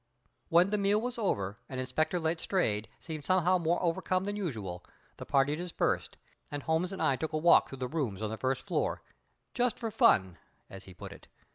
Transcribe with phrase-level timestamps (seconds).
[0.49, 4.83] When the meal was over, and Inspector Letstrayed seemed somewhat more overcome than usual,
[5.17, 6.17] the party dispersed,
[6.49, 9.03] and Holmes and I took a walk through the rooms on the first floor,
[9.53, 10.39] "just for fun,"
[10.71, 11.27] as he put it.